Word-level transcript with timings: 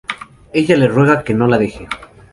Ella 0.51 0.77
le 0.77 0.87
ruega 0.87 1.23
que 1.23 1.35
no 1.35 1.45
la 1.45 1.59
deje. 1.59 1.87